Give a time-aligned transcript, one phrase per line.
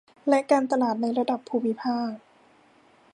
[0.29, 2.13] และการตลาดในระดับภูมิภาค